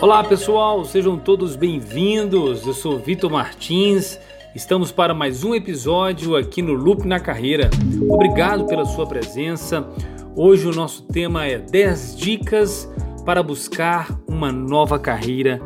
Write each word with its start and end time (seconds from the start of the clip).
Olá 0.00 0.22
pessoal, 0.22 0.84
sejam 0.84 1.18
todos 1.18 1.56
bem-vindos. 1.56 2.66
Eu 2.66 2.74
sou 2.74 2.98
Vitor 2.98 3.30
Martins. 3.30 4.20
Estamos 4.54 4.92
para 4.92 5.14
mais 5.14 5.42
um 5.42 5.54
episódio 5.54 6.36
aqui 6.36 6.60
no 6.60 6.74
Loop 6.74 7.06
na 7.06 7.18
Carreira. 7.18 7.70
Obrigado 8.08 8.66
pela 8.66 8.84
sua 8.84 9.06
presença. 9.06 9.88
Hoje 10.36 10.68
o 10.68 10.72
nosso 10.72 11.02
tema 11.04 11.46
é 11.46 11.58
10 11.58 12.16
dicas 12.16 12.88
para 13.24 13.42
buscar 13.42 14.20
uma 14.28 14.52
nova 14.52 14.98
carreira 14.98 15.60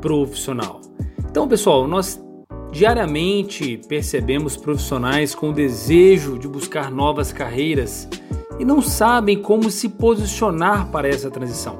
profissional. 0.00 0.80
Então, 1.30 1.46
pessoal, 1.46 1.86
nós 1.86 2.20
diariamente 2.72 3.80
percebemos 3.88 4.56
profissionais 4.56 5.34
com 5.34 5.52
desejo 5.52 6.38
de 6.38 6.48
buscar 6.48 6.90
novas 6.90 7.32
carreiras 7.32 8.08
e 8.58 8.64
não 8.64 8.80
sabem 8.80 9.40
como 9.40 9.70
se 9.70 9.88
posicionar 9.88 10.88
para 10.90 11.08
essa 11.08 11.30
transição. 11.30 11.78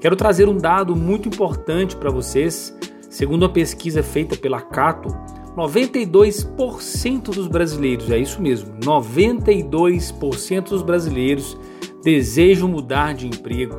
Quero 0.00 0.16
trazer 0.16 0.48
um 0.48 0.56
dado 0.56 0.94
muito 0.94 1.28
importante 1.28 1.96
para 1.96 2.10
vocês. 2.10 2.76
Segundo 3.08 3.42
uma 3.42 3.48
pesquisa 3.48 4.02
feita 4.02 4.36
pela 4.36 4.60
Cato, 4.60 5.08
92% 5.56 7.34
dos 7.34 7.48
brasileiros, 7.48 8.10
é 8.10 8.18
isso 8.18 8.42
mesmo, 8.42 8.76
92% 8.80 10.68
dos 10.68 10.82
brasileiros 10.82 11.56
desejam 12.02 12.68
mudar 12.68 13.14
de 13.14 13.26
emprego. 13.26 13.74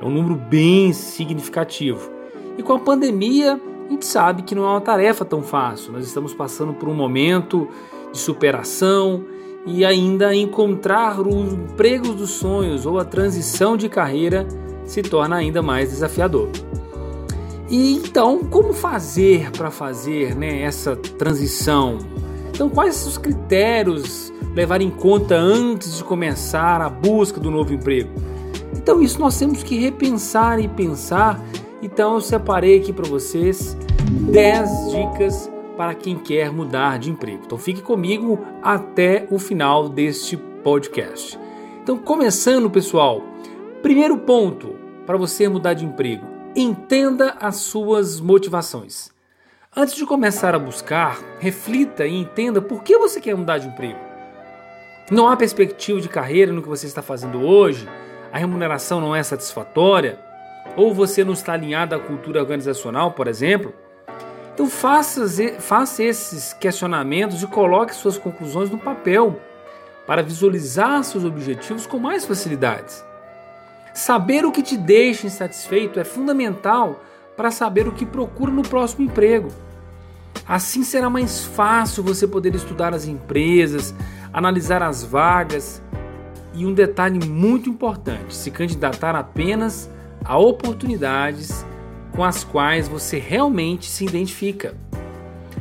É 0.00 0.04
um 0.04 0.10
número 0.10 0.36
bem 0.36 0.92
significativo. 0.92 2.10
E 2.56 2.62
com 2.62 2.72
a 2.72 2.78
pandemia, 2.78 3.60
a 3.86 3.90
gente 3.90 4.06
sabe 4.06 4.42
que 4.42 4.54
não 4.54 4.64
é 4.64 4.68
uma 4.68 4.80
tarefa 4.80 5.24
tão 5.24 5.42
fácil. 5.42 5.92
Nós 5.92 6.06
estamos 6.06 6.32
passando 6.32 6.72
por 6.72 6.88
um 6.88 6.94
momento 6.94 7.68
de 8.12 8.18
superação 8.18 9.24
e 9.68 9.84
ainda 9.84 10.34
encontrar 10.34 11.20
os 11.20 11.52
empregos 11.52 12.14
dos 12.14 12.30
sonhos 12.30 12.86
ou 12.86 12.98
a 12.98 13.04
transição 13.04 13.76
de 13.76 13.86
carreira 13.86 14.48
se 14.84 15.02
torna 15.02 15.36
ainda 15.36 15.60
mais 15.60 15.90
desafiador. 15.90 16.48
E 17.68 17.92
então, 17.96 18.38
como 18.44 18.72
fazer 18.72 19.50
para 19.50 19.70
fazer 19.70 20.34
né, 20.34 20.62
essa 20.62 20.96
transição? 20.96 21.98
Então, 22.48 22.70
quais 22.70 23.06
os 23.06 23.18
critérios 23.18 24.32
levar 24.54 24.80
em 24.80 24.88
conta 24.88 25.36
antes 25.36 25.98
de 25.98 26.04
começar 26.04 26.80
a 26.80 26.88
busca 26.88 27.38
do 27.38 27.50
novo 27.50 27.74
emprego? 27.74 28.10
Então, 28.74 29.02
isso 29.02 29.20
nós 29.20 29.38
temos 29.38 29.62
que 29.62 29.78
repensar 29.78 30.58
e 30.58 30.66
pensar. 30.66 31.44
Então, 31.82 32.14
eu 32.14 32.20
separei 32.22 32.78
aqui 32.78 32.90
para 32.90 33.06
vocês 33.06 33.76
10 34.32 34.70
dicas 34.90 35.57
para 35.78 35.94
quem 35.94 36.18
quer 36.18 36.50
mudar 36.50 36.98
de 36.98 37.08
emprego. 37.08 37.44
Então, 37.46 37.56
fique 37.56 37.80
comigo 37.80 38.44
até 38.60 39.28
o 39.30 39.38
final 39.38 39.88
deste 39.88 40.36
podcast. 40.36 41.38
Então, 41.80 41.96
começando, 41.96 42.68
pessoal, 42.68 43.22
primeiro 43.80 44.18
ponto, 44.18 44.74
para 45.06 45.16
você 45.16 45.48
mudar 45.48 45.74
de 45.74 45.84
emprego? 45.84 46.26
Entenda 46.56 47.36
as 47.40 47.58
suas 47.58 48.20
motivações. 48.20 49.12
Antes 49.74 49.94
de 49.94 50.04
começar 50.04 50.52
a 50.52 50.58
buscar, 50.58 51.20
reflita 51.38 52.04
e 52.04 52.16
entenda 52.16 52.60
por 52.60 52.82
que 52.82 52.98
você 52.98 53.20
quer 53.20 53.36
mudar 53.36 53.58
de 53.58 53.68
emprego. 53.68 54.00
Não 55.12 55.28
há 55.28 55.36
perspectiva 55.36 56.00
de 56.00 56.08
carreira 56.08 56.52
no 56.52 56.60
que 56.60 56.68
você 56.68 56.86
está 56.86 57.02
fazendo 57.02 57.40
hoje, 57.40 57.88
a 58.32 58.38
remuneração 58.38 59.00
não 59.00 59.14
é 59.14 59.22
satisfatória, 59.22 60.18
ou 60.76 60.92
você 60.92 61.22
não 61.22 61.34
está 61.34 61.52
alinhado 61.52 61.94
à 61.94 62.00
cultura 62.00 62.40
organizacional, 62.40 63.12
por 63.12 63.28
exemplo. 63.28 63.72
Então 64.58 64.68
faça, 64.68 65.24
faça 65.60 66.02
esses 66.02 66.52
questionamentos 66.52 67.44
e 67.44 67.46
coloque 67.46 67.94
suas 67.94 68.18
conclusões 68.18 68.68
no 68.68 68.76
papel 68.76 69.40
para 70.04 70.20
visualizar 70.20 71.04
seus 71.04 71.24
objetivos 71.24 71.86
com 71.86 72.00
mais 72.00 72.24
facilidades. 72.24 73.04
Saber 73.94 74.44
o 74.44 74.50
que 74.50 74.60
te 74.60 74.76
deixa 74.76 75.28
insatisfeito 75.28 76.00
é 76.00 76.04
fundamental 76.04 77.04
para 77.36 77.52
saber 77.52 77.86
o 77.86 77.92
que 77.92 78.04
procura 78.04 78.50
no 78.50 78.62
próximo 78.62 79.04
emprego. 79.04 79.48
Assim 80.44 80.82
será 80.82 81.08
mais 81.08 81.44
fácil 81.44 82.02
você 82.02 82.26
poder 82.26 82.52
estudar 82.56 82.92
as 82.92 83.06
empresas, 83.06 83.94
analisar 84.32 84.82
as 84.82 85.04
vagas 85.04 85.80
e 86.52 86.66
um 86.66 86.74
detalhe 86.74 87.24
muito 87.24 87.70
importante: 87.70 88.34
se 88.34 88.50
candidatar 88.50 89.14
apenas 89.14 89.88
a 90.24 90.36
oportunidades 90.36 91.64
com 92.18 92.24
as 92.24 92.42
quais 92.42 92.88
você 92.88 93.16
realmente 93.16 93.86
se 93.88 94.04
identifica. 94.04 94.74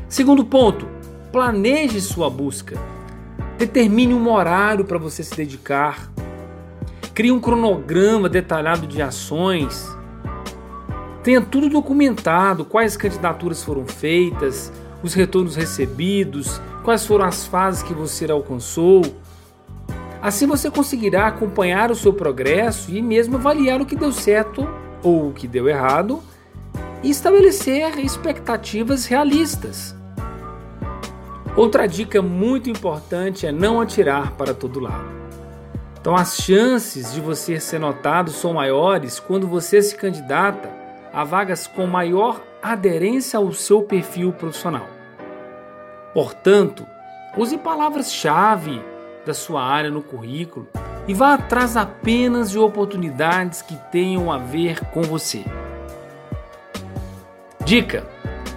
Segundo 0.09 0.43
ponto, 0.43 0.87
planeje 1.31 2.01
sua 2.01 2.31
busca. 2.31 2.81
Determine 3.59 4.15
um 4.15 4.27
horário 4.27 4.83
para 4.83 4.97
você 4.97 5.21
se 5.21 5.35
dedicar 5.35 6.11
Crie 7.13 7.31
um 7.31 7.39
cronograma 7.39 8.27
detalhado 8.27 8.87
de 8.87 9.03
ações. 9.03 9.87
Tenha 11.21 11.41
tudo 11.41 11.69
documentado, 11.69 12.65
quais 12.65 12.97
candidaturas 12.97 13.63
foram 13.63 13.85
feitas, 13.85 14.73
os 15.03 15.13
retornos 15.13 15.55
recebidos, 15.55 16.59
quais 16.83 17.05
foram 17.05 17.25
as 17.25 17.45
fases 17.45 17.83
que 17.83 17.93
você 17.93 18.31
alcançou. 18.31 19.03
Assim 20.19 20.47
você 20.47 20.71
conseguirá 20.71 21.27
acompanhar 21.27 21.91
o 21.91 21.95
seu 21.95 22.13
progresso 22.13 22.89
e 22.89 22.99
mesmo 22.99 23.37
avaliar 23.37 23.79
o 23.79 23.85
que 23.85 23.95
deu 23.95 24.11
certo 24.11 24.67
ou 25.03 25.29
o 25.29 25.33
que 25.33 25.47
deu 25.47 25.69
errado 25.69 26.19
e 27.03 27.09
estabelecer 27.09 27.99
expectativas 27.99 29.05
realistas. 29.05 29.95
Outra 31.55 31.87
dica 31.87 32.21
muito 32.21 32.69
importante 32.69 33.47
é 33.47 33.51
não 33.51 33.81
atirar 33.81 34.33
para 34.33 34.53
todo 34.53 34.79
lado. 34.79 35.17
Então, 35.99 36.15
as 36.15 36.37
chances 36.37 37.11
de 37.11 37.19
você 37.19 37.59
ser 37.59 37.79
notado 37.79 38.29
são 38.29 38.53
maiores 38.53 39.19
quando 39.19 39.47
você 39.47 39.81
se 39.81 39.95
candidata 39.95 40.69
a 41.11 41.23
vagas 41.23 41.67
com 41.67 41.87
maior 41.87 42.41
aderência 42.61 43.37
ao 43.39 43.51
seu 43.51 43.81
perfil 43.81 44.31
profissional. 44.31 44.87
Portanto, 46.13 46.85
use 47.35 47.57
palavras-chave 47.57 48.81
da 49.25 49.33
sua 49.33 49.63
área 49.63 49.89
no 49.89 50.01
currículo 50.01 50.67
e 51.07 51.13
vá 51.13 51.33
atrás 51.33 51.75
apenas 51.75 52.51
de 52.51 52.59
oportunidades 52.59 53.61
que 53.61 53.75
tenham 53.91 54.31
a 54.31 54.37
ver 54.37 54.79
com 54.91 55.01
você. 55.01 55.43
Dica: 57.67 58.07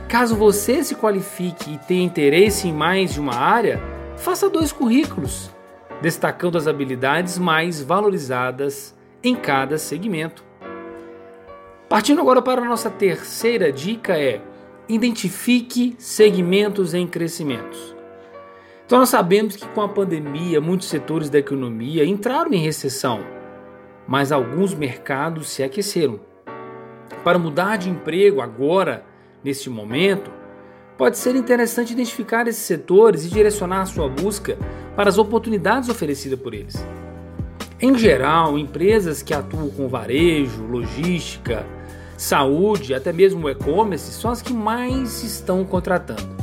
caso 0.08 0.36
você 0.36 0.84
se 0.84 0.94
qualifique 0.94 1.72
e 1.72 1.78
tenha 1.78 2.04
interesse 2.04 2.68
em 2.68 2.72
mais 2.72 3.12
de 3.12 3.18
uma 3.18 3.34
área, 3.34 3.82
faça 4.16 4.48
dois 4.48 4.70
currículos 4.70 5.50
destacando 6.00 6.56
as 6.56 6.68
habilidades 6.68 7.36
mais 7.36 7.82
valorizadas 7.82 8.96
em 9.20 9.34
cada 9.34 9.78
segmento. 9.78 10.44
Partindo 11.88 12.20
agora 12.20 12.40
para 12.40 12.62
a 12.62 12.64
nossa 12.64 12.88
terceira 12.88 13.72
dica 13.72 14.16
é: 14.16 14.40
identifique 14.88 15.96
segmentos 15.98 16.94
em 16.94 17.04
crescimento. 17.04 17.96
Então 18.86 19.00
nós 19.00 19.08
sabemos 19.08 19.56
que 19.56 19.66
com 19.66 19.82
a 19.82 19.88
pandemia 19.88 20.60
muitos 20.60 20.86
setores 20.86 21.28
da 21.28 21.40
economia 21.40 22.04
entraram 22.04 22.52
em 22.52 22.62
recessão, 22.62 23.24
mas 24.06 24.30
alguns 24.30 24.72
mercados 24.72 25.48
se 25.48 25.64
aqueceram. 25.64 26.29
Para 27.24 27.38
mudar 27.38 27.76
de 27.76 27.90
emprego 27.90 28.40
agora, 28.40 29.04
neste 29.44 29.68
momento, 29.68 30.30
pode 30.96 31.18
ser 31.18 31.34
interessante 31.34 31.92
identificar 31.92 32.46
esses 32.46 32.62
setores 32.62 33.24
e 33.24 33.30
direcionar 33.30 33.82
a 33.82 33.86
sua 33.86 34.08
busca 34.08 34.58
para 34.94 35.08
as 35.08 35.18
oportunidades 35.18 35.88
oferecidas 35.88 36.38
por 36.38 36.54
eles. 36.54 36.84
Em 37.80 37.96
geral, 37.96 38.58
empresas 38.58 39.22
que 39.22 39.32
atuam 39.32 39.70
com 39.70 39.88
varejo, 39.88 40.66
logística, 40.66 41.64
saúde, 42.16 42.92
até 42.94 43.12
mesmo 43.12 43.48
e-commerce 43.48 44.12
são 44.12 44.30
as 44.30 44.42
que 44.42 44.52
mais 44.52 45.22
estão 45.22 45.64
contratando, 45.64 46.36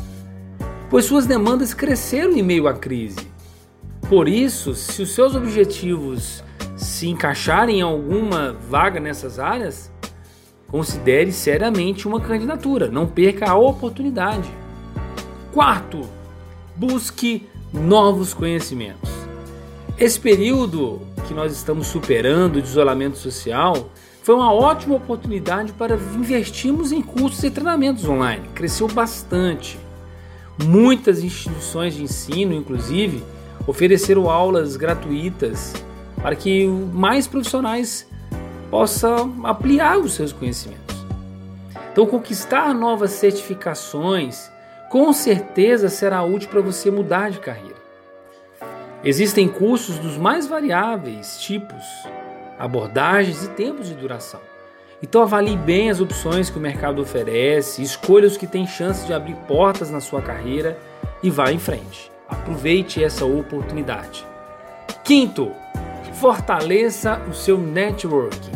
pois 0.89 1.06
suas 1.06 1.27
demandas 1.27 1.75
cresceram 1.75 2.33
em 2.33 2.41
meio 2.41 2.67
à 2.67 2.73
crise. 2.73 3.27
Por 4.09 4.27
isso, 4.27 4.73
se 4.73 5.03
os 5.03 5.13
seus 5.13 5.35
objetivos 5.35 6.44
se 6.75 7.07
encaixarem 7.07 7.79
em 7.79 7.83
alguma 7.83 8.53
vaga 8.53 9.00
nessas 9.00 9.38
áreas, 9.38 9.91
Considere 10.69 11.31
seriamente 11.31 12.07
uma 12.07 12.19
candidatura, 12.19 12.89
não 12.89 13.07
perca 13.07 13.49
a 13.49 13.57
oportunidade. 13.57 14.49
Quarto, 15.53 16.01
busque 16.75 17.47
novos 17.73 18.33
conhecimentos. 18.33 19.09
Esse 19.97 20.19
período 20.19 21.01
que 21.27 21.33
nós 21.33 21.53
estamos 21.53 21.87
superando 21.87 22.61
de 22.61 22.67
isolamento 22.67 23.17
social 23.17 23.89
foi 24.21 24.35
uma 24.35 24.53
ótima 24.53 24.95
oportunidade 24.95 25.71
para 25.71 25.95
investirmos 25.95 26.91
em 26.91 27.01
cursos 27.01 27.43
e 27.45 27.49
treinamentos 27.49 28.05
online. 28.05 28.47
Cresceu 28.53 28.89
bastante. 28.89 29.79
Muitas 30.65 31.23
instituições 31.23 31.93
de 31.93 32.03
ensino, 32.03 32.53
inclusive, 32.53 33.23
ofereceram 33.65 34.29
aulas 34.29 34.75
gratuitas 34.75 35.73
para 36.21 36.35
que 36.35 36.67
mais 36.67 37.25
profissionais 37.25 38.05
possa 38.69 39.07
ampliar 39.45 39.97
os 39.97 40.13
seus 40.13 40.31
conhecimentos. 40.31 40.95
Então, 41.91 42.05
conquistar 42.05 42.73
novas 42.73 43.11
certificações 43.11 44.51
com 44.89 45.11
certeza 45.11 45.89
será 45.89 46.23
útil 46.23 46.49
para 46.49 46.61
você 46.61 46.89
mudar 46.89 47.29
de 47.29 47.39
carreira. 47.39 47.75
Existem 49.03 49.47
cursos 49.47 49.99
dos 49.99 50.17
mais 50.17 50.47
variáveis 50.47 51.39
tipos, 51.39 51.83
abordagens 52.57 53.43
e 53.43 53.49
tempos 53.49 53.87
de 53.87 53.93
duração. 53.93 54.41
Então 55.01 55.21
avalie 55.21 55.55
bem 55.55 55.91
as 55.91 56.01
opções 56.01 56.49
que 56.49 56.57
o 56.57 56.61
mercado 56.61 57.01
oferece, 57.01 57.83
escolha 57.83 58.27
os 58.27 58.35
que 58.35 58.47
têm 58.47 58.65
chance 58.65 59.05
de 59.05 59.13
abrir 59.13 59.35
portas 59.47 59.91
na 59.91 59.99
sua 59.99 60.21
carreira 60.21 60.77
e 61.21 61.29
vá 61.29 61.51
em 61.51 61.59
frente. 61.59 62.11
Aproveite 62.27 63.03
essa 63.03 63.23
oportunidade. 63.23 64.25
Quinto, 65.03 65.51
fortaleça 66.19 67.21
o 67.29 67.33
seu 67.33 67.59
networking. 67.59 68.51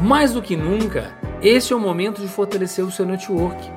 Mais 0.00 0.32
do 0.32 0.40
que 0.40 0.56
nunca, 0.56 1.12
esse 1.42 1.72
é 1.72 1.76
o 1.76 1.80
momento 1.80 2.20
de 2.22 2.28
fortalecer 2.28 2.84
o 2.84 2.90
seu 2.90 3.04
network. 3.04 3.68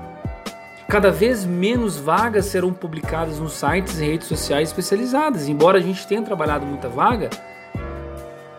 Cada 0.88 1.12
vez 1.12 1.44
menos 1.44 1.98
vagas 1.98 2.46
serão 2.46 2.72
publicadas 2.72 3.40
nos 3.40 3.54
sites 3.54 4.00
e 4.00 4.06
redes 4.06 4.28
sociais 4.28 4.70
especializadas. 4.70 5.50
Embora 5.50 5.80
a 5.80 5.82
gente 5.82 6.06
tenha 6.06 6.22
trabalhado 6.22 6.66
muita 6.66 6.88
vaga, 6.88 7.30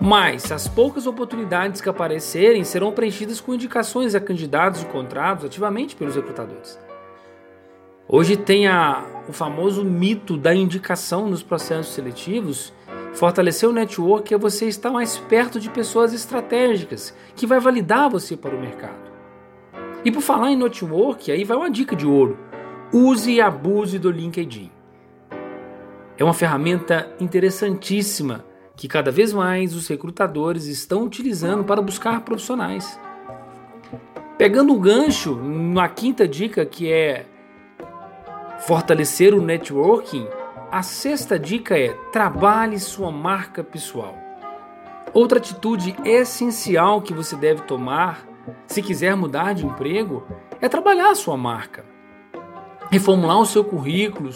mas 0.00 0.50
as 0.50 0.66
poucas 0.66 1.06
oportunidades 1.06 1.81
que 1.81 1.88
aparecerem 1.88 2.64
serão 2.64 2.90
preenchidas 2.90 3.40
com 3.40 3.55
indicações 3.55 4.14
a 4.16 4.20
candidatos 4.20 4.82
e 4.82 4.87
contratos 4.87 5.44
ativamente 5.44 5.94
pelos 5.94 6.16
recrutadores. 6.16 6.78
Hoje 8.08 8.37
tem 8.37 8.66
a, 8.66 9.05
o 9.28 9.32
famoso 9.32 9.84
mito 9.84 10.37
da 10.37 10.52
indicação 10.52 11.28
nos 11.28 11.43
processos 11.44 11.94
seletivos. 11.94 12.72
Fortalecer 13.19 13.69
o 13.69 13.73
network 13.73 14.32
é 14.32 14.38
você 14.38 14.69
estar 14.69 14.93
mais 14.93 15.19
perto 15.19 15.59
de 15.59 15.69
pessoas 15.69 16.15
estratégicas 16.15 17.12
que 17.35 17.49
vai 17.49 17.59
validar 17.59 18.09
você 18.09 18.37
para 18.37 18.55
o 18.55 18.61
mercado. 18.61 19.11
E 20.05 20.12
por 20.12 20.20
falar 20.20 20.53
em 20.53 20.56
network, 20.56 21.32
aí 21.32 21.43
vai 21.43 21.56
uma 21.56 21.69
dica 21.69 21.97
de 21.97 22.06
ouro: 22.06 22.38
use 22.93 23.32
e 23.32 23.41
abuse 23.41 23.99
do 23.99 24.09
LinkedIn. 24.09 24.70
É 26.17 26.23
uma 26.23 26.32
ferramenta 26.32 27.12
interessantíssima 27.19 28.44
que 28.76 28.87
cada 28.87 29.11
vez 29.11 29.32
mais 29.32 29.75
os 29.75 29.88
recrutadores 29.88 30.67
estão 30.67 31.03
utilizando 31.03 31.65
para 31.65 31.82
buscar 31.82 32.20
profissionais. 32.20 33.00
Pegando 34.38 34.73
o 34.73 34.79
gancho 34.79 35.35
na 35.35 35.88
quinta 35.88 36.29
dica, 36.29 36.65
que 36.65 36.88
é 36.88 37.26
fortalecer 38.61 39.35
o 39.35 39.43
networking, 39.43 40.29
a 40.70 40.82
sexta 40.82 41.38
dica 41.38 41.79
é 41.79 41.94
trabalhe 42.12 42.79
sua 42.79 43.11
marca 43.11 43.65
pessoal. 43.65 44.15
Outra 45.15 45.38
atitude 45.38 45.97
essencial 46.05 47.00
que 47.00 47.15
você 47.15 47.35
deve 47.37 47.62
tomar 47.62 48.26
se 48.67 48.82
quiser 48.82 49.17
mudar 49.17 49.55
de 49.55 49.65
emprego 49.65 50.26
é 50.61 50.69
trabalhar 50.69 51.11
a 51.11 51.15
sua 51.15 51.37
marca. 51.37 51.85
Reformular 52.91 53.38
o 53.41 53.47
seu 53.47 53.65
currículo, 53.65 54.31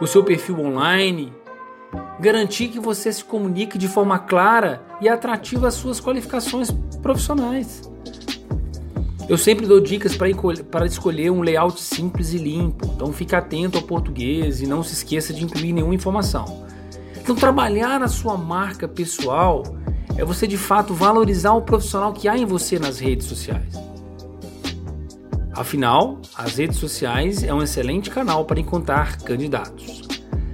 o 0.00 0.06
seu 0.06 0.22
perfil 0.22 0.60
online, 0.60 1.32
garantir 2.20 2.68
que 2.68 2.78
você 2.78 3.12
se 3.12 3.24
comunique 3.24 3.78
de 3.78 3.88
forma 3.88 4.18
clara 4.18 4.84
e 5.00 5.08
atrativa 5.08 5.68
as 5.68 5.74
suas 5.74 6.00
qualificações 6.00 6.70
profissionais. 7.02 7.91
Eu 9.32 9.38
sempre 9.38 9.66
dou 9.66 9.80
dicas 9.80 10.14
para 10.14 10.84
escolher 10.84 11.30
um 11.30 11.40
layout 11.40 11.80
simples 11.80 12.34
e 12.34 12.36
limpo, 12.36 12.84
então 12.94 13.10
fique 13.14 13.34
atento 13.34 13.78
ao 13.78 13.84
português 13.84 14.60
e 14.60 14.66
não 14.66 14.82
se 14.82 14.92
esqueça 14.92 15.32
de 15.32 15.42
incluir 15.42 15.72
nenhuma 15.72 15.94
informação. 15.94 16.66
Então, 17.16 17.34
trabalhar 17.34 18.02
a 18.02 18.08
sua 18.08 18.36
marca 18.36 18.86
pessoal 18.86 19.62
é 20.18 20.22
você 20.22 20.46
de 20.46 20.58
fato 20.58 20.92
valorizar 20.92 21.54
o 21.54 21.62
profissional 21.62 22.12
que 22.12 22.28
há 22.28 22.36
em 22.36 22.44
você 22.44 22.78
nas 22.78 22.98
redes 22.98 23.26
sociais. 23.26 23.72
Afinal, 25.52 26.20
as 26.36 26.58
redes 26.58 26.76
sociais 26.76 27.42
é 27.42 27.54
um 27.54 27.62
excelente 27.62 28.10
canal 28.10 28.44
para 28.44 28.60
encontrar 28.60 29.16
candidatos. 29.16 30.02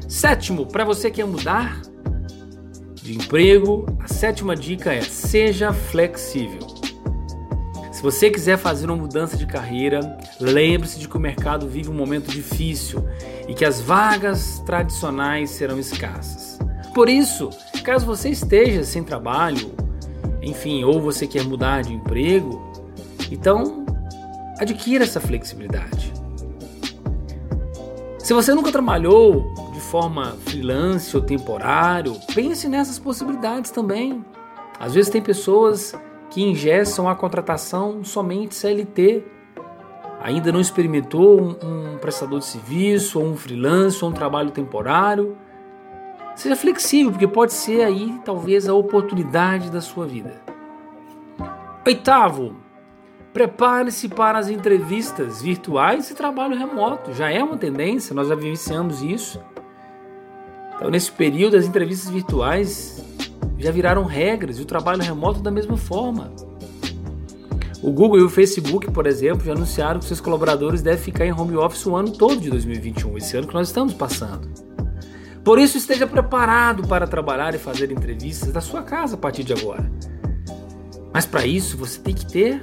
Sétimo, 0.06 0.66
para 0.66 0.84
você 0.84 1.10
que 1.10 1.16
quer 1.16 1.26
mudar 1.26 1.82
de 2.94 3.16
emprego, 3.16 3.86
a 3.98 4.06
sétima 4.06 4.54
dica 4.54 4.92
é 4.92 5.00
seja 5.00 5.72
flexível. 5.72 6.77
Se 7.98 8.04
você 8.04 8.30
quiser 8.30 8.56
fazer 8.56 8.86
uma 8.86 8.94
mudança 8.94 9.36
de 9.36 9.44
carreira, 9.44 10.16
lembre-se 10.38 11.00
de 11.00 11.08
que 11.08 11.16
o 11.16 11.20
mercado 11.20 11.66
vive 11.66 11.90
um 11.90 11.94
momento 11.94 12.30
difícil 12.30 13.04
e 13.48 13.54
que 13.54 13.64
as 13.64 13.80
vagas 13.80 14.62
tradicionais 14.64 15.50
serão 15.50 15.80
escassas. 15.80 16.60
Por 16.94 17.08
isso, 17.08 17.50
caso 17.82 18.06
você 18.06 18.28
esteja 18.28 18.84
sem 18.84 19.02
trabalho, 19.02 19.74
enfim, 20.40 20.84
ou 20.84 21.00
você 21.00 21.26
quer 21.26 21.42
mudar 21.42 21.82
de 21.82 21.92
emprego, 21.92 22.62
então 23.32 23.84
adquira 24.60 25.02
essa 25.02 25.18
flexibilidade. 25.18 26.12
Se 28.20 28.32
você 28.32 28.54
nunca 28.54 28.70
trabalhou 28.70 29.52
forma 29.90 30.36
freelance 30.44 31.16
ou 31.16 31.22
temporário, 31.22 32.14
pense 32.34 32.68
nessas 32.68 32.98
possibilidades 32.98 33.70
também. 33.70 34.24
Às 34.78 34.94
vezes 34.94 35.10
tem 35.10 35.20
pessoas 35.20 35.94
que 36.38 36.44
ingessam 36.44 37.08
a 37.08 37.16
contratação 37.16 38.04
somente 38.04 38.54
CLT. 38.54 39.24
Ainda 40.22 40.52
não 40.52 40.60
experimentou 40.60 41.40
um, 41.40 41.94
um 41.94 41.98
prestador 41.98 42.38
de 42.38 42.44
serviço, 42.44 43.18
ou 43.18 43.26
um 43.26 43.36
freelance, 43.36 44.04
ou 44.04 44.10
um 44.10 44.14
trabalho 44.14 44.52
temporário. 44.52 45.36
Seja 46.36 46.54
flexível, 46.54 47.10
porque 47.10 47.26
pode 47.26 47.52
ser 47.52 47.82
aí 47.82 48.20
talvez 48.24 48.68
a 48.68 48.74
oportunidade 48.74 49.68
da 49.68 49.80
sua 49.80 50.06
vida. 50.06 50.40
Oitavo, 51.84 52.54
prepare-se 53.32 54.08
para 54.08 54.38
as 54.38 54.48
entrevistas 54.48 55.42
virtuais 55.42 56.08
e 56.08 56.14
trabalho 56.14 56.56
remoto. 56.56 57.12
Já 57.14 57.32
é 57.32 57.42
uma 57.42 57.56
tendência, 57.56 58.14
nós 58.14 58.28
já 58.28 58.36
vivenciamos 58.36 59.02
isso. 59.02 59.42
Então, 60.76 60.88
nesse 60.88 61.10
período, 61.10 61.56
as 61.56 61.66
entrevistas 61.66 62.08
virtuais 62.08 63.04
já 63.58 63.70
viraram 63.70 64.04
regras 64.04 64.58
e 64.58 64.62
o 64.62 64.64
trabalho 64.64 65.02
remoto 65.02 65.40
da 65.40 65.50
mesma 65.50 65.76
forma. 65.76 66.32
O 67.82 67.92
Google 67.92 68.18
e 68.18 68.22
o 68.22 68.28
Facebook, 68.28 68.90
por 68.90 69.06
exemplo, 69.06 69.44
já 69.44 69.52
anunciaram 69.52 70.00
que 70.00 70.06
seus 70.06 70.20
colaboradores 70.20 70.82
devem 70.82 71.02
ficar 71.02 71.26
em 71.26 71.32
home 71.32 71.56
office 71.56 71.86
o 71.86 71.94
ano 71.94 72.10
todo 72.10 72.40
de 72.40 72.50
2021, 72.50 73.16
esse 73.18 73.36
ano 73.36 73.46
que 73.46 73.54
nós 73.54 73.68
estamos 73.68 73.94
passando. 73.94 74.48
Por 75.44 75.58
isso, 75.58 75.78
esteja 75.78 76.06
preparado 76.06 76.86
para 76.88 77.06
trabalhar 77.06 77.54
e 77.54 77.58
fazer 77.58 77.92
entrevistas 77.92 78.52
da 78.52 78.60
sua 78.60 78.82
casa 78.82 79.14
a 79.14 79.18
partir 79.18 79.44
de 79.44 79.52
agora. 79.52 79.90
Mas 81.12 81.24
para 81.24 81.46
isso, 81.46 81.76
você 81.76 82.00
tem 82.00 82.14
que 82.14 82.26
ter 82.26 82.62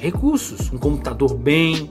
recursos: 0.00 0.72
um 0.72 0.78
computador 0.78 1.34
bem, 1.34 1.90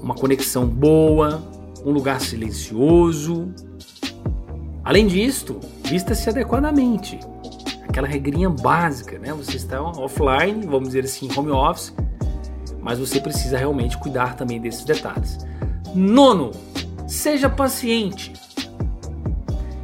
uma 0.00 0.14
conexão 0.14 0.66
boa, 0.66 1.42
um 1.84 1.90
lugar 1.90 2.20
silencioso, 2.20 3.52
Além 4.84 5.06
disto, 5.06 5.60
vista-se 5.82 6.28
adequadamente. 6.28 7.18
Aquela 7.88 8.06
regrinha 8.06 8.50
básica, 8.50 9.18
né? 9.18 9.32
Você 9.32 9.56
está 9.56 9.80
offline, 9.80 10.66
vamos 10.66 10.88
dizer 10.88 11.04
assim, 11.04 11.28
home 11.34 11.50
office, 11.50 11.94
mas 12.82 12.98
você 12.98 13.18
precisa 13.18 13.56
realmente 13.56 13.96
cuidar 13.96 14.36
também 14.36 14.60
desses 14.60 14.84
detalhes. 14.84 15.38
Nono, 15.94 16.50
seja 17.06 17.48
paciente. 17.48 18.32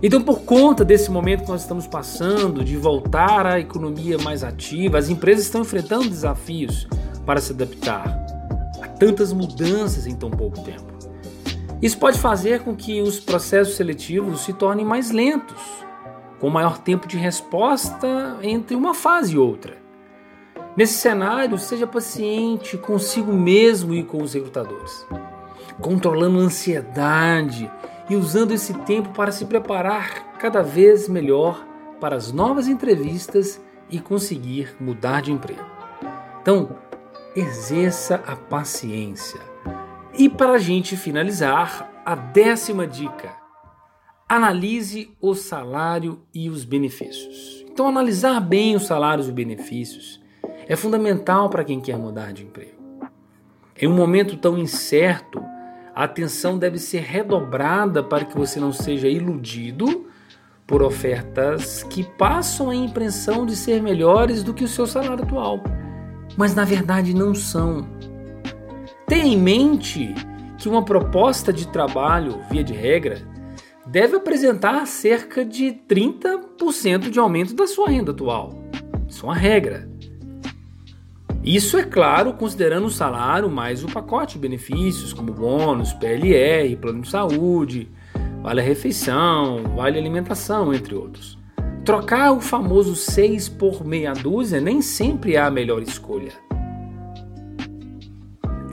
Então, 0.02 0.20
por 0.20 0.40
conta 0.40 0.84
desse 0.84 1.10
momento 1.10 1.44
que 1.44 1.50
nós 1.50 1.62
estamos 1.62 1.86
passando, 1.86 2.64
de 2.64 2.76
voltar 2.76 3.46
à 3.46 3.60
economia 3.60 4.18
mais 4.18 4.42
ativa, 4.42 4.98
as 4.98 5.08
empresas 5.08 5.44
estão 5.44 5.62
enfrentando 5.62 6.08
desafios 6.08 6.86
para 7.24 7.40
se 7.40 7.52
adaptar 7.52 8.26
a 8.82 8.88
tantas 8.88 9.32
mudanças 9.32 10.06
em 10.06 10.14
tão 10.14 10.30
pouco 10.30 10.60
tempo. 10.60 10.89
Isso 11.82 11.98
pode 11.98 12.18
fazer 12.18 12.60
com 12.60 12.76
que 12.76 13.00
os 13.00 13.18
processos 13.18 13.74
seletivos 13.74 14.42
se 14.42 14.52
tornem 14.52 14.84
mais 14.84 15.10
lentos, 15.10 15.62
com 16.38 16.50
maior 16.50 16.76
tempo 16.76 17.08
de 17.08 17.16
resposta 17.16 18.38
entre 18.42 18.76
uma 18.76 18.92
fase 18.92 19.34
e 19.34 19.38
outra. 19.38 19.78
Nesse 20.76 20.94
cenário, 20.94 21.58
seja 21.58 21.86
paciente 21.86 22.76
consigo 22.76 23.32
mesmo 23.32 23.94
e 23.94 24.04
com 24.04 24.22
os 24.22 24.34
recrutadores, 24.34 25.06
controlando 25.80 26.38
a 26.38 26.42
ansiedade 26.42 27.70
e 28.10 28.14
usando 28.14 28.52
esse 28.52 28.74
tempo 28.80 29.08
para 29.10 29.32
se 29.32 29.46
preparar 29.46 30.36
cada 30.38 30.62
vez 30.62 31.08
melhor 31.08 31.66
para 31.98 32.14
as 32.14 32.30
novas 32.30 32.68
entrevistas 32.68 33.58
e 33.88 33.98
conseguir 33.98 34.76
mudar 34.78 35.22
de 35.22 35.32
emprego. 35.32 35.64
Então, 36.42 36.76
exerça 37.34 38.22
a 38.26 38.36
paciência 38.36 39.49
e 40.16 40.28
para 40.28 40.52
a 40.52 40.58
gente 40.58 40.96
finalizar, 40.96 41.90
a 42.04 42.14
décima 42.14 42.86
dica: 42.86 43.32
analise 44.28 45.10
o 45.20 45.34
salário 45.34 46.20
e 46.34 46.48
os 46.48 46.64
benefícios. 46.64 47.64
Então, 47.70 47.88
analisar 47.88 48.40
bem 48.40 48.76
os 48.76 48.86
salários 48.86 49.28
e 49.28 49.32
benefícios 49.32 50.20
é 50.68 50.76
fundamental 50.76 51.48
para 51.48 51.64
quem 51.64 51.80
quer 51.80 51.96
mudar 51.96 52.32
de 52.32 52.44
emprego. 52.44 52.80
Em 53.80 53.86
um 53.86 53.94
momento 53.94 54.36
tão 54.36 54.58
incerto, 54.58 55.42
a 55.94 56.04
atenção 56.04 56.58
deve 56.58 56.78
ser 56.78 57.00
redobrada 57.00 58.02
para 58.02 58.24
que 58.24 58.36
você 58.36 58.60
não 58.60 58.72
seja 58.72 59.08
iludido 59.08 60.06
por 60.66 60.82
ofertas 60.82 61.82
que 61.84 62.04
passam 62.04 62.70
a 62.70 62.74
impressão 62.74 63.44
de 63.44 63.56
ser 63.56 63.82
melhores 63.82 64.42
do 64.42 64.54
que 64.54 64.62
o 64.62 64.68
seu 64.68 64.86
salário 64.86 65.24
atual, 65.24 65.60
mas 66.36 66.54
na 66.54 66.64
verdade 66.64 67.12
não 67.12 67.34
são. 67.34 67.88
Tenha 69.10 69.24
em 69.24 69.36
mente 69.36 70.14
que 70.56 70.68
uma 70.68 70.84
proposta 70.84 71.52
de 71.52 71.66
trabalho, 71.66 72.38
via 72.48 72.62
de 72.62 72.72
regra, 72.72 73.20
deve 73.84 74.14
apresentar 74.14 74.86
cerca 74.86 75.44
de 75.44 75.80
30% 75.88 77.10
de 77.10 77.18
aumento 77.18 77.52
da 77.52 77.66
sua 77.66 77.88
renda 77.88 78.12
atual. 78.12 78.62
Isso 79.08 79.26
é 79.26 79.28
uma 79.28 79.34
regra. 79.34 79.90
Isso 81.42 81.76
é 81.76 81.82
claro, 81.82 82.34
considerando 82.34 82.86
o 82.86 82.90
salário 82.90 83.50
mais 83.50 83.82
o 83.82 83.88
pacote 83.88 84.34
de 84.34 84.42
benefícios, 84.42 85.12
como 85.12 85.32
bônus, 85.32 85.92
PLR, 85.92 86.76
plano 86.76 87.02
de 87.02 87.10
saúde, 87.10 87.90
vale 88.40 88.60
a 88.60 88.64
refeição, 88.64 89.64
vale 89.74 89.98
alimentação, 89.98 90.72
entre 90.72 90.94
outros. 90.94 91.36
Trocar 91.84 92.30
o 92.30 92.40
famoso 92.40 92.94
6 92.94 93.48
por 93.48 93.84
meia 93.84 94.12
dúzia 94.12 94.60
nem 94.60 94.80
sempre 94.80 95.34
é 95.34 95.40
a 95.40 95.50
melhor 95.50 95.82
escolha. 95.82 96.30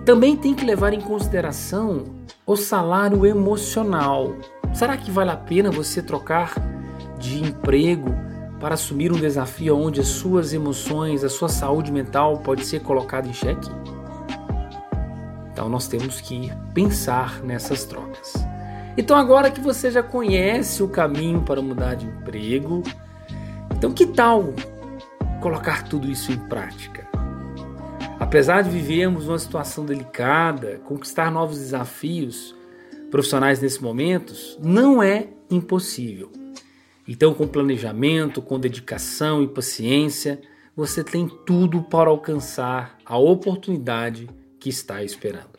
Também 0.07 0.37
tem 0.37 0.53
que 0.53 0.63
levar 0.63 0.93
em 0.93 1.01
consideração 1.01 2.05
o 2.45 2.55
salário 2.55 3.25
emocional. 3.25 4.37
Será 4.73 4.95
que 4.95 5.11
vale 5.11 5.31
a 5.31 5.35
pena 5.35 5.69
você 5.69 6.01
trocar 6.01 6.53
de 7.19 7.43
emprego 7.43 8.15
para 8.57 8.75
assumir 8.75 9.11
um 9.11 9.19
desafio 9.19 9.77
onde 9.77 9.99
as 9.99 10.07
suas 10.07 10.53
emoções, 10.53 11.25
a 11.25 11.29
sua 11.29 11.49
saúde 11.49 11.91
mental 11.91 12.37
pode 12.37 12.63
ser 12.63 12.79
colocada 12.79 13.27
em 13.27 13.33
xeque? 13.33 13.69
Então 15.51 15.67
nós 15.67 15.89
temos 15.89 16.21
que 16.21 16.53
pensar 16.73 17.41
nessas 17.43 17.83
trocas. 17.83 18.31
Então 18.95 19.17
agora 19.17 19.51
que 19.51 19.59
você 19.59 19.91
já 19.91 20.01
conhece 20.01 20.81
o 20.81 20.87
caminho 20.87 21.41
para 21.41 21.61
mudar 21.61 21.95
de 21.95 22.05
emprego, 22.05 22.81
então 23.75 23.91
que 23.91 24.05
tal 24.05 24.53
colocar 25.41 25.83
tudo 25.83 26.09
isso 26.09 26.31
em 26.31 26.37
prática? 26.37 27.06
Apesar 28.27 28.62
de 28.62 28.69
vivermos 28.69 29.25
uma 29.29 29.39
situação 29.39 29.86
delicada, 29.86 30.81
conquistar 30.84 31.31
novos 31.31 31.60
desafios 31.60 32.53
profissionais 33.10 33.62
nesse 33.62 33.81
momento 33.81 34.34
não 34.62 35.01
é 35.01 35.29
impossível. 35.50 36.29
Então, 37.07 37.34
com 37.34 37.48
planejamento, 37.48 38.41
com 38.41 38.60
dedicação 38.60 39.41
e 39.41 39.48
paciência, 39.48 40.41
você 40.75 41.05
tem 41.05 41.25
tudo 41.46 41.84
para 41.84 42.10
alcançar 42.10 42.98
a 43.05 43.17
oportunidade 43.17 44.29
que 44.60 44.67
está 44.67 45.01
esperando. 45.01 45.57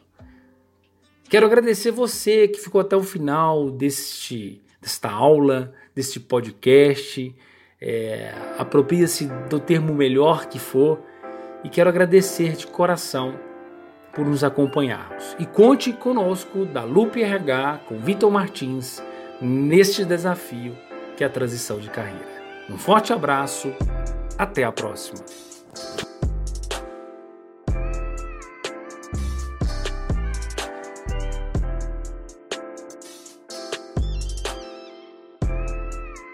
Quero 1.26 1.46
agradecer 1.46 1.90
você 1.90 2.48
que 2.48 2.60
ficou 2.60 2.82
até 2.82 2.94
o 2.94 3.02
final 3.02 3.70
deste, 3.70 4.60
desta 4.78 5.10
aula, 5.10 5.72
deste 5.94 6.20
podcast. 6.20 7.34
É, 7.80 8.34
Apropria-se 8.58 9.26
do 9.48 9.58
termo 9.58 9.94
melhor 9.94 10.50
que 10.50 10.58
for 10.58 11.07
e 11.64 11.68
quero 11.68 11.90
agradecer 11.90 12.56
de 12.56 12.66
coração 12.66 13.34
por 14.12 14.26
nos 14.26 14.42
acompanharmos. 14.42 15.36
E 15.38 15.46
conte 15.46 15.92
conosco 15.92 16.64
da 16.64 16.82
Lupe 16.84 17.22
RH 17.22 17.80
com 17.86 17.98
Vitor 17.98 18.30
Martins 18.30 19.02
neste 19.40 20.04
desafio 20.04 20.76
que 21.16 21.24
é 21.24 21.26
a 21.26 21.30
transição 21.30 21.78
de 21.78 21.90
carreira. 21.90 22.38
Um 22.70 22.78
forte 22.78 23.12
abraço, 23.12 23.72
até 24.38 24.62
a 24.62 24.70
próxima. 24.70 25.18